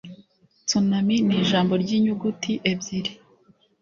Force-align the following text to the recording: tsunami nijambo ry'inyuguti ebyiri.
tsunami 0.67 1.15
nijambo 1.27 1.73
ry'inyuguti 1.83 2.53
ebyiri. 2.71 3.11